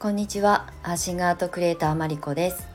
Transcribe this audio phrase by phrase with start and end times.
[0.00, 0.72] こんにちは。
[0.82, 2.66] アーシングアートクリエイターマリコです。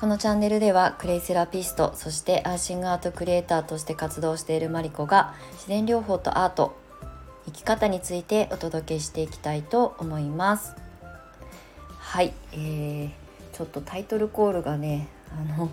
[0.00, 6.76] このチャンネルではクレイセラピストそしてアーシングアートクリエイターとして活動しているマリコが自然療法とアート
[7.44, 10.74] 生き方についてお届けしていきたいと思います。
[12.00, 13.10] はい、えー、
[13.52, 15.70] ちょっとタイトルコールがねあの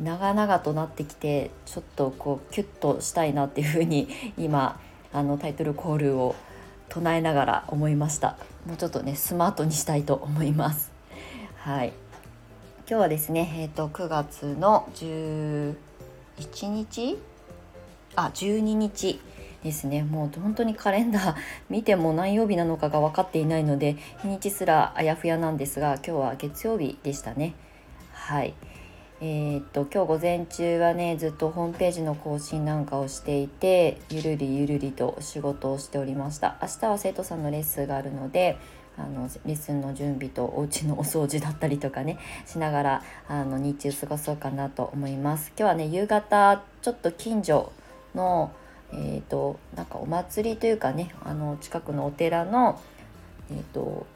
[0.00, 4.06] 長々となってきてちょっとこうキュッとしたいなっていうふうに
[4.38, 4.78] 今
[5.12, 6.36] あのタイトルコールを
[6.88, 8.36] 唱えながら思いました。
[8.66, 10.92] もうちょっとねスマートにしたいと思います。
[11.58, 11.92] はい。
[12.88, 15.74] 今日はですねえっ、ー、と9月の11
[16.68, 17.18] 日？
[18.14, 19.20] あ12日
[19.62, 20.02] ですね。
[20.02, 21.34] もう本当にカレンダー
[21.68, 27.54] 見ても何曜日なのかが分かっていないので日にちすらあやふやなんですが今日は月曜日でしたね。
[28.12, 28.54] はい。
[29.20, 36.58] えー、っと今日午前中はねずっとホームページの更新なんかをしていてゆるりゆるりと仕事をしておりました。
[36.60, 38.58] 明日は生徒さんのレッスンがあるので
[38.98, 45.52] あのレッスンの準備とお家のお掃除だったりとかねしながらあの日中過ごそうかなと思います。
[45.58, 47.72] 今日はね夕方ちょっと近所
[48.14, 48.52] の
[48.92, 52.80] えーと、なんかお祭りというかねあの近くのお寺の
[53.50, 54.06] えっ、ー、と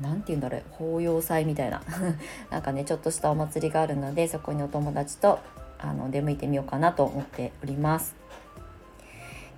[0.00, 1.82] 何て言うんだろう法要祭みたいな
[2.50, 5.38] なんかねちょっとしたお祭りがあるのでそこにお友達と
[5.78, 8.14] あの出向いてみようかなと思っております。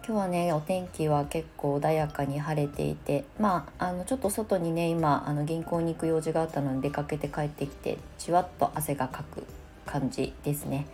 [0.09, 9.45] 今日はねお天気は結構穏やかに晴れていてまああのちょっと外にね今あの銀行に行く用事があったので出かけて帰ってきてじわっと汗がかく
[9.85, 10.87] 感じですね。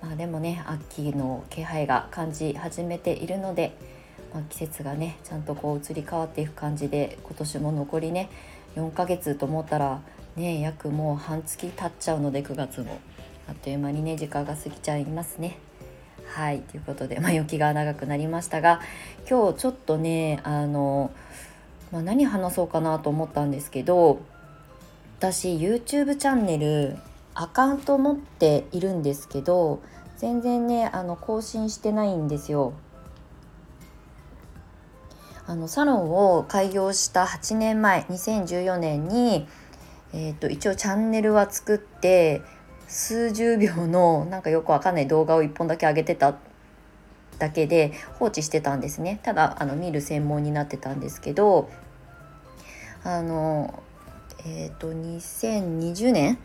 [0.00, 3.76] まあ、でもね秋の気配が感じ始めているので、
[4.32, 8.30] まあ、季節がねちゃんとこう移り変わっていく感じで今年も残りね
[8.76, 10.00] 4ヶ月と思ったら
[10.36, 13.00] ね約もう半月経っちゃうので9月も
[13.48, 15.58] あっという間にね時間が過ぎちゃいますね。
[16.26, 18.80] はいということで前置きが長くなりましたが
[19.28, 21.10] 今日ちょっとねあの、
[21.90, 24.20] まあ、何話そうかなと思ったんですけど
[25.18, 26.96] 私 YouTube チャンネル
[27.34, 29.82] アカウント持っているんですけど
[30.18, 32.74] 全然ねあの更新してないんですよ。
[35.50, 39.48] あのサロンを開業した8年前2014年に、
[40.12, 42.40] えーと、一応チャンネルは作って
[42.86, 46.36] 数十秒のなんかよくわかんない動画を1本だけ上げてた
[47.40, 49.18] だけで放置してたんですね。
[49.24, 51.68] ただあの見る専門になってたんですけど
[53.02, 53.82] あの
[54.46, 56.38] えっ、ー、と2020年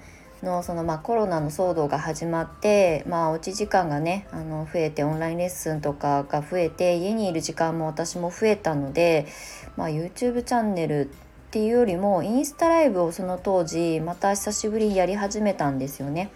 [0.46, 9.28] のそのまあコロナの騒動が始まってまあおうち時間がねあの増えてオンラインレッスンとかが増えて家にいる時間も私も増えたので、
[9.76, 11.08] まあ、YouTube チャンネルっ
[11.52, 16.30] ていうよりもインスタライブをその当時また久しぶりにやり始めたんですよね。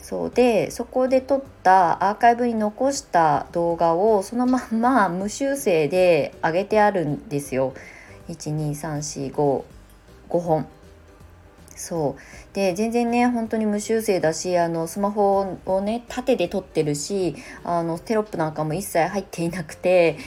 [0.00, 7.74] そうでそこで撮ったアーカイブに残した動画をそのまま無修正で上げてあるんですよ。
[8.28, 9.62] 12345
[10.30, 10.66] 5本
[11.78, 20.18] そうで全然ね本当に無修正だしあのスマホをね縦で撮ってるしあのテロップなんかも一切入っていなくて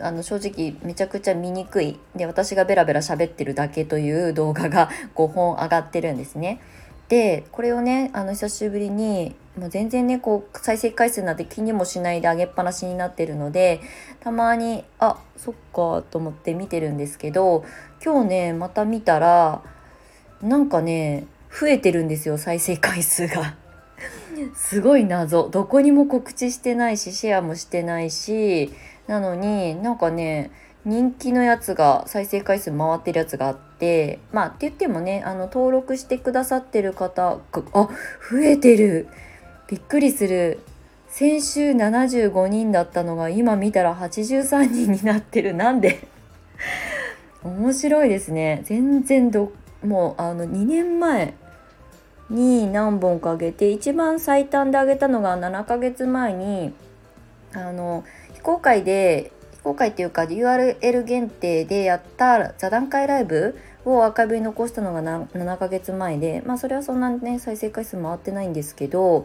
[0.00, 6.60] あの正直めちゃくちゃ見にくいで私がベラベラ喋ってるだけという動画が 5本上がってるんですね。
[7.08, 13.80] でこれをねあの久しぶりにもう全然ねこう再生回数なんて気にもしないで上げっぱなしになってるので
[14.20, 17.64] たまにあそっかと思って見てるんですけど
[18.04, 19.62] 今日ねまた見たら
[20.42, 21.26] なんかね
[21.58, 23.56] 増えてるんですよ再生回数が。
[24.54, 25.48] すごい謎。
[25.48, 28.72] どこにも告知してないしシェアもしてないし
[29.06, 30.50] なのになんかね
[30.84, 37.88] 人気のやつが再生回数回ってるやつがあってまあって言ってもねあの登録してくださってる方があ
[38.30, 39.08] 増えてる。
[39.68, 40.60] びっくりする。
[41.08, 45.52] 先週75人だったのが今見たら83人になってる。
[45.54, 46.06] なんで？
[47.44, 48.62] 面白いですね。
[48.64, 49.52] 全然ど
[49.82, 51.34] もうあの2年前
[52.30, 56.72] に何本かあげて一番最短であげたのが7ヶ月前に
[57.54, 58.04] あの
[58.34, 69.24] 非公開で非公開っていうか URL 限定でやった座談会ライブをアーカイブに残したのが7ヶ月前でまあそれはそんなね再生回数回ってないんですけど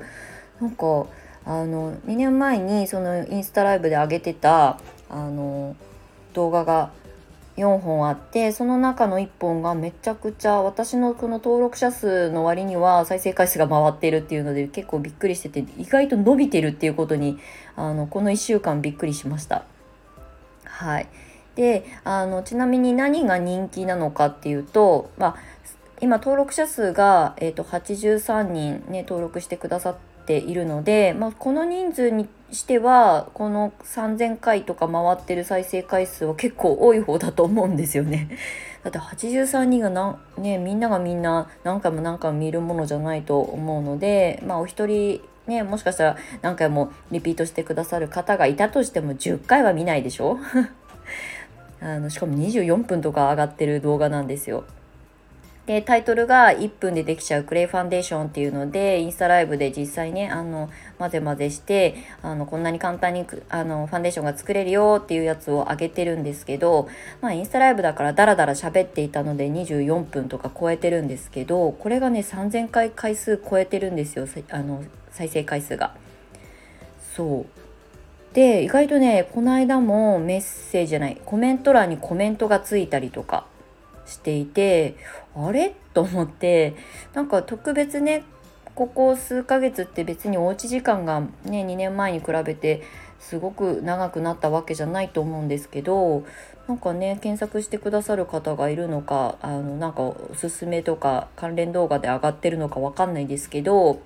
[0.62, 1.08] なんか
[1.46, 4.80] あの2年前にそのインスタライブで上げてた
[5.10, 5.76] あの
[6.34, 6.92] 動画が
[7.58, 17.38] 4本あってその中の1本がめちゃくちゃ私のこの登録者数の割には再生回数が回っているっていうので結構びっくりしてて意外と伸びてるっていうことに
[17.76, 19.66] あのこの1週間びっくりしました。
[20.66, 21.08] はい
[21.56, 25.36] であのちなみに何が人気なのかっていうと、まあ、
[26.02, 38.30] 今登録者数が、えーと、83人ね登録してくださっっているので、まあ、この人数にしてはこの3,000回とか回ってる再生回数は結構多い方だと思うんですよね。
[38.84, 50.40] だって83人がな、ね、みんながみんな何回も何回も見るものじゃないと思うので、まあ、お一人ね、もしかしたら何回もリピートしてくださる方がいたとしても10回は見ないでしょ？
[51.82, 54.64] あのしかも24分とか上がってる動画なんですよ。
[55.66, 60.70] でタイトルが1分でできちゃうクレイファンデーションっていうのでインスタライブで実際ねあの
[61.00, 66.90] 混ぜ混ぜしてあのこんなに簡単にあのファンデーションが作れるよっていうやつを上げてるんですけど、
[67.22, 75.96] まあ、インスタライブだからダラダラ喋っていたので24分とか超えてるんですけどこれがね3000回回数超えてるんですよあの再生回数が。
[77.16, 77.46] そう
[78.34, 83.46] で意外とねこの間もメッセージじゃないコメント欄にコメントがついたりとか
[84.06, 84.96] していて
[85.36, 85.76] あれ？
[85.94, 86.76] と思って
[87.14, 88.24] なんか特別ね
[88.76, 92.82] ここ数ヶ月って別におうち時間がね2年前に比べて
[93.20, 96.26] すごく長くなったわけじゃないと思うんですけど
[96.68, 104.02] なんかね検索してくださる方がいるのかあのなんかおすすめとか関連動画で上がってるのかわかんないですけど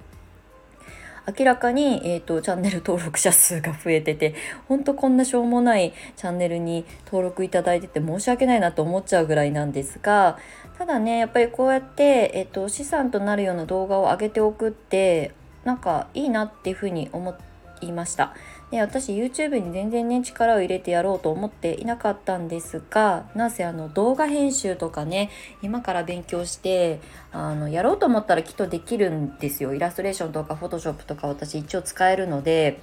[1.28, 4.34] 明らかに、えーと、チャンネル登録者数が増えてて
[4.70, 10.38] ほんとこんなしょうもないチャンネルに登録いただいてて申し訳ないなと思っちゃうぐらいなんですが
[10.78, 15.34] ただねやっぱりこうやって、えーと、資産となるような動画を上げておくって
[15.66, 17.36] なんかいいなっていうふうに思
[17.82, 18.34] いました。
[18.72, 25.30] で私 YouTube に全然ね力を入れてやろうと思っていなかったんですがなぜあの動画編集とかね
[25.62, 27.00] 今から勉強して
[27.32, 29.74] あのやろうと思ったらきっとできるんですよ。
[29.74, 32.80] イラストレーションとかフォトショップとか私一応使えるので。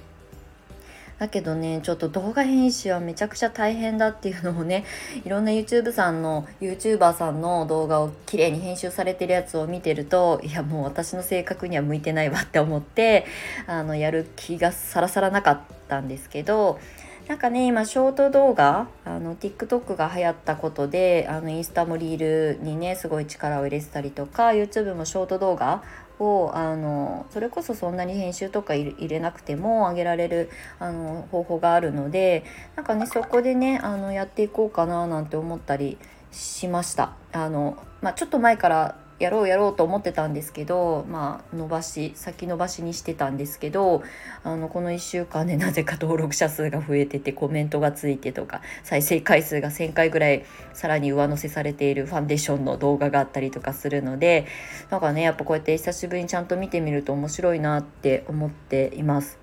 [1.19, 4.83] だけどねちょっと動画編集はめちゃくちゃ大変だっていうのをね
[5.23, 13.25] いろんな YouTube さんの YouTuber さんの動画を綺麗に編集されてるやつを見てるといやもう私の性格には向いてないわって思って
[13.65, 16.79] あのやる気がさらさらなかったんですけど
[17.27, 25.83] なんかね今ショート動画あの TikTok が流行ったことであのインスタもリールにねすごい力を入れてたりとか YouTube もショート動画
[26.19, 30.49] をあのそれこそそんなに編集とか入れなくても上げられる
[30.79, 32.43] あの方法があるので
[32.75, 35.97] なんかねそこでねあのやっていこうかななんて思ったり
[36.31, 37.13] しました。
[37.31, 44.03] あのまあ、ちょっと前からやろうやろうと思ってたんですけどまあ伸ばし先延ばしにしてたんですけど
[44.43, 54.47] あのこの1週間でなぜか登録者数が増えててコメントがついてとか再生回数が1,000回ぐらいさらに上乗せされているファンデーションの動画があったりとかするので
[54.89, 59.39] なんかねやっぱこうやって久しぶりにちゃんと見てみると面白いなって思っています。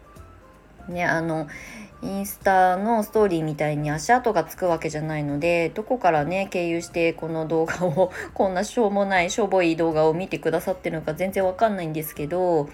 [0.89, 1.47] ねあの
[2.03, 12.69] インスタのストーリーみたいに足跡がつくわけじゃないのでどこからね経由してこの動画を こんなしょうもないしょぼい動画を見てくださってるのか全然わかんないんですけど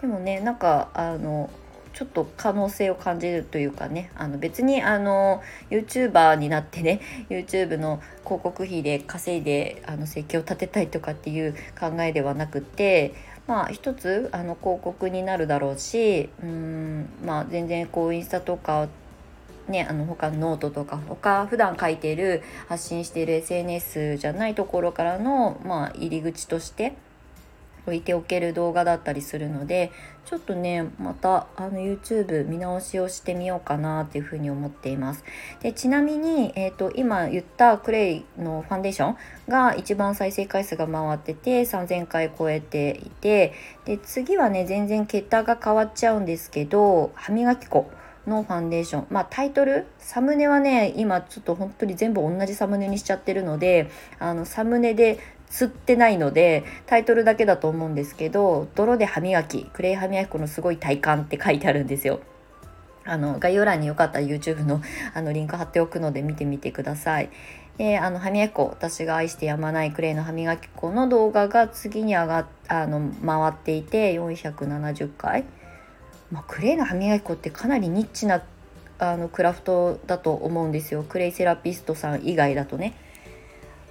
[0.00, 1.50] でもねなんかあの
[1.92, 13.14] ちょっと可能性を感じるというかねあの別にあの YouTuber になってね YouTube の広告費で稼いであの生計を立てたいとかっていう考えではなくて
[13.46, 18.88] まあ一つあの広告になるだろうしうんまあ全然こうインスタとか
[19.68, 26.94] ね、あの他のノートとか他普段書いてる発信している SNS じゃないところからの、まあ、入り口として
[27.86, 29.90] 置いておける動画だったりするので
[30.24, 35.24] ちょっとねまたあの YouTube 見直しをしてみようかなっていうふうに思っています。
[35.60, 39.16] でちなみに、えーと、今言ったクレイのファンデーション
[39.48, 43.52] が一番再生回数が回ってて3000回超えていて
[43.84, 47.90] で次はね全然桁が変わっちゃうんですけど歯磨き粉
[48.26, 49.06] のファンデーション。
[49.10, 55.18] まあタイトルサムネはね今ちょっと本当に全部同じサムネにしちゃってるのであのサムネで
[55.52, 62.20] 釣ってないのでタイトルだけだと思うんですけど「泥で歯磨きクレイ歯磨き粉のすごい体感」って書いてあるんですよ。
[63.04, 64.80] あの概要欄によかったら YouTube の
[65.12, 67.30] あのリンク貼っておくので見てみてください。
[67.76, 75.44] であの歯磨き粉私が愛してやまないクレイの歯磨き粉の動画が次に上があの回っていて470回、
[76.30, 78.42] まあ、クレイの歯磨き粉ってかなりニッチな
[78.98, 82.94] あのクラフトだと思うんですよクレイセラピストさん以外だとね。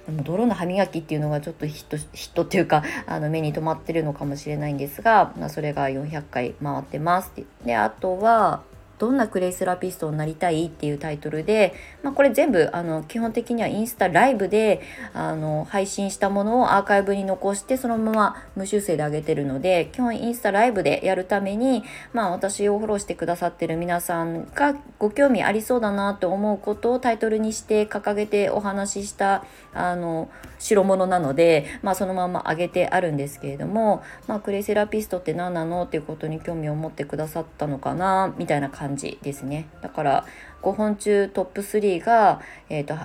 [0.08, 7.28] 泥の歯磨きっていうのがちょっとヒットヒットっていうかあの目に留まってるのかもしれないんですが、まあ、それが400回回ってます。
[7.28, 8.62] ってであとは
[9.02, 14.80] どんなクレイセラピストになりたい?」っていうタイトルで、まあ、これ全部あの基本的にはインスタライブで
[15.12, 21.82] あの配信したものをアーカイブに残してそのまま無修正で上げてるので基本インスタライブでやるために、
[22.12, 29.44] まあ、私をフォローしてくださってる皆さんがご興味ありそうだなと思うことをタイトルにして掲げてお話しした
[29.74, 30.28] あの
[30.60, 39.68] 代物なので、まあ、そのまま上げてあるんですけれども、まあ、クレイセラピストって何なのっていうことに興味を持ってくださったのかなみたいな感じ感じですね。
[39.80, 40.26] だから
[40.62, 43.02] 5本中トップ3が、えーと、フ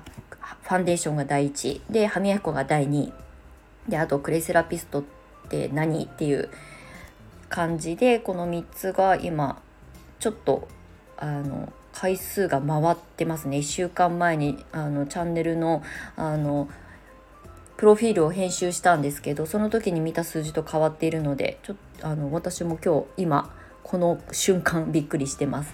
[0.67, 3.11] ァンデーションが第1で歯磨き粉が第2
[3.87, 5.03] であとクレイセラピストっ
[5.49, 6.49] て何っていう
[7.47, 9.61] 感じでこの3つが今
[10.19, 10.67] ちょっと
[11.15, 13.57] あの回数が回ってますね。
[13.57, 15.81] 1週間前にあのチャンネルの
[16.17, 16.69] あの
[17.77, 23.53] プロフィールを編集したんですけどその時に見た数字と変わっているのでちょっとあの私も今日今
[23.87, 25.73] この瞬間びっくりしてます。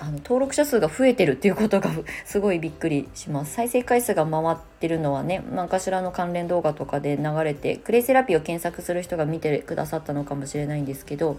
[0.00, 1.90] あの登録者数が増えてるっていうことが
[2.24, 11.36] すごいびっくりします再生回数が回ってるのはね何かしらの関連動画とかで流れてクレイセラピーを検索する人が見てくださったのかもしれないんですけど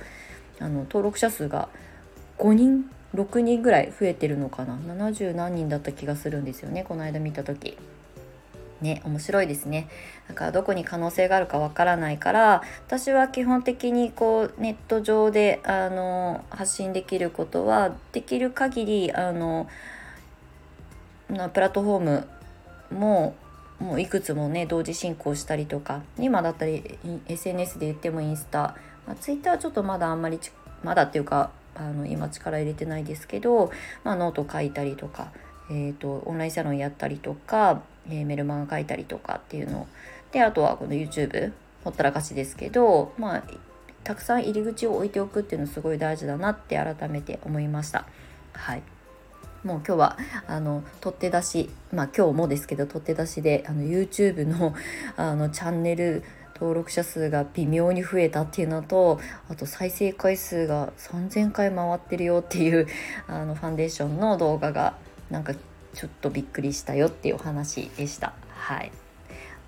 [0.59, 1.69] あの登録者数が
[2.37, 7.77] 5人6人ぐらい増えてるのかな？70何人だった気がするんですよねこの間見た時。
[8.81, 9.88] ね面白いですね。
[10.27, 19.67] だからどこに可能性があるかわからないから私は基本的にこうネット上であの発信できることはできる限りあの
[21.27, 22.27] プラットフォーム
[22.91, 23.36] も
[23.79, 28.75] もういくつもね同時進行したりとか今だったり SNS で言ってもインスタ、
[29.07, 30.39] まあ、ツイッターはちょっとまだあんまり
[30.83, 33.71] まだっていうかあの今力入れてないですけど、
[34.03, 35.31] まあ、ノート書いたりとか、
[35.71, 39.87] えーとオンラインサロンやったりとかえー、メルマガ書いたりとかっていうの
[40.31, 41.51] であとはこの YouTube
[41.83, 43.43] ほったらかしですけどまあ
[44.03, 48.05] たくさん入り口を置いておくっていうのすごい大事だなって改めて思いました。
[48.53, 48.81] はい
[49.63, 54.73] もう今日はあの取って出しまあ今日もですけど取って出しであの YouTube の
[55.17, 56.23] あのチャンネル
[56.55, 62.87] 登録者数が微妙に増えたっていうのとあと再生回数が3,000回回ってるよっていう
[63.27, 64.95] あのファンデーションの動画が
[65.29, 65.53] なんか
[65.93, 68.34] ちょっとびっくりしたよっていうお話でした。
[68.50, 68.91] はい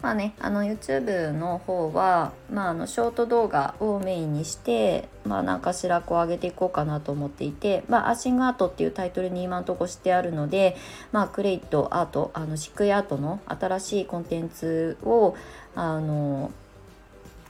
[0.01, 10.75] まあね、あの YouTube の方は、まあ、あのショート動画をメインにして、まあ、何かしらこう上げていこうかなと思っていて、まあ、アシングアートっていうタイトルに今のとこしてあるので、
[11.11, 15.35] まあ、クレイトアートあのシクアートの新しいコンテンツを
[15.75, 16.51] あの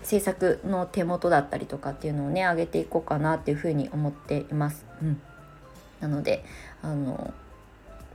[0.04, 4.86] 制作の手元だったりとかっていうのをね上げていこうかなっていうふうに思っています。
[5.02, 5.22] うん、
[6.02, 6.44] なので
[6.82, 7.34] あの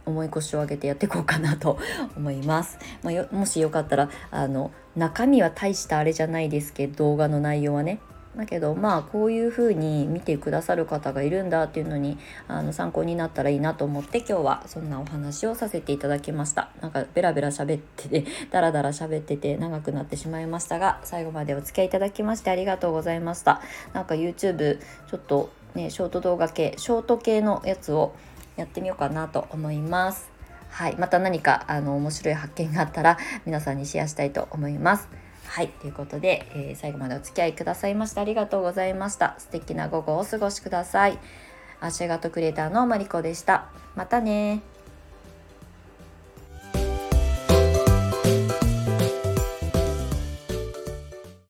[0.06, 1.78] 重い腰を上げてやっていこうかなと
[2.16, 2.78] 思います。
[3.02, 7.98] まあ、もしよかったらあの中身は大したあれじゃないですけど動画の内容はね。
[8.36, 16.68] だけどまあこういう風に見てくださる方がいるんだっていうのにあの参考になったらいいなと思って今日はそんなお話をさせていただきました。
[16.82, 23.62] なんかベラベラ喋ってて ダラダラ喋ってて長くなってしまいましたが最後までお付き合いいただきましてありがとうございました。
[23.94, 24.78] なんか YouTube
[25.10, 28.12] ちょっとねショート動画系ショート系のやつを
[28.56, 30.30] やってみようかなと思います。
[30.70, 35.08] はい、また何かあの面白い発見があったら皆さんにシェアしたいと思います。
[35.46, 39.36] はい、ということで、えー、最後までお付き合いくださいましてありがとうございました。
[39.38, 41.18] 素敵な午後をお過ごしください。
[41.80, 43.68] アシェガトクリエイターのマリコでした。
[43.94, 44.62] またね